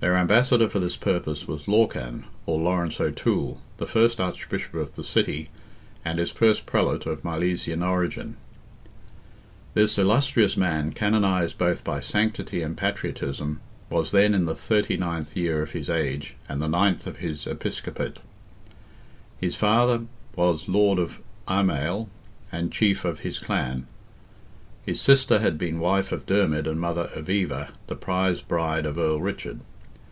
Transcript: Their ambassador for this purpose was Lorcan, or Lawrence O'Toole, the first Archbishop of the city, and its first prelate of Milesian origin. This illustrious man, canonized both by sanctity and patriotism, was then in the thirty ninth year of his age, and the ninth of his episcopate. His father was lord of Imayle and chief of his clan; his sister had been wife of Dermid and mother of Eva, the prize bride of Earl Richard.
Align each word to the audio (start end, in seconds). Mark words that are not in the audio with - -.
Their 0.00 0.16
ambassador 0.16 0.68
for 0.68 0.80
this 0.80 0.96
purpose 0.96 1.46
was 1.46 1.68
Lorcan, 1.68 2.24
or 2.44 2.58
Lawrence 2.60 3.00
O'Toole, 3.00 3.62
the 3.76 3.86
first 3.86 4.20
Archbishop 4.20 4.74
of 4.74 4.96
the 4.96 5.04
city, 5.04 5.48
and 6.04 6.18
its 6.18 6.32
first 6.32 6.66
prelate 6.66 7.06
of 7.06 7.22
Milesian 7.22 7.84
origin. 7.84 8.36
This 9.74 9.96
illustrious 9.98 10.56
man, 10.56 10.90
canonized 10.90 11.56
both 11.56 11.84
by 11.84 12.00
sanctity 12.00 12.62
and 12.62 12.76
patriotism, 12.76 13.60
was 13.90 14.10
then 14.10 14.34
in 14.34 14.44
the 14.44 14.56
thirty 14.56 14.96
ninth 14.96 15.36
year 15.36 15.62
of 15.62 15.70
his 15.70 15.88
age, 15.88 16.34
and 16.48 16.60
the 16.60 16.66
ninth 16.66 17.06
of 17.06 17.18
his 17.18 17.46
episcopate. 17.46 18.16
His 19.38 19.54
father 19.54 20.06
was 20.34 20.68
lord 20.68 20.98
of 20.98 21.20
Imayle 21.48 22.08
and 22.50 22.72
chief 22.72 23.04
of 23.04 23.20
his 23.20 23.38
clan; 23.38 23.86
his 24.84 25.00
sister 25.00 25.38
had 25.38 25.56
been 25.56 25.78
wife 25.78 26.10
of 26.10 26.26
Dermid 26.26 26.66
and 26.66 26.80
mother 26.80 27.08
of 27.14 27.30
Eva, 27.30 27.70
the 27.86 27.94
prize 27.94 28.40
bride 28.42 28.84
of 28.84 28.98
Earl 28.98 29.20
Richard. 29.20 29.60